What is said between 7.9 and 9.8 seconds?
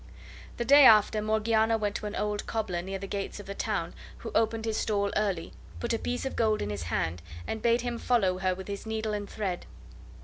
follow her with his needle and thread.